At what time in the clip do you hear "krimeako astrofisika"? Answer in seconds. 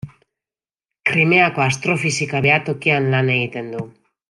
1.09-2.41